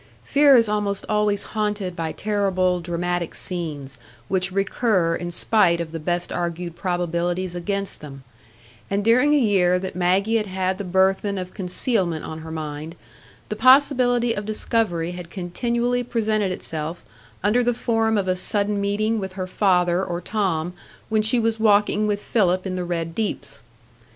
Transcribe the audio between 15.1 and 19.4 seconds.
had continually presented itself under the form of a sudden meeting with